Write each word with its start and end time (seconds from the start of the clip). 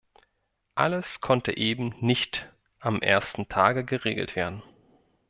Alles 0.73 1.21
konnte 1.21 1.55
eben 1.57 1.93
nicht 1.99 2.51
am 2.79 3.03
ersten 3.03 3.49
Tage 3.49 3.85
geregelt 3.85 4.35
werden. 4.35 4.63